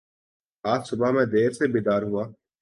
[0.63, 2.23] آج صبح میں دیر سے بیدار ہوا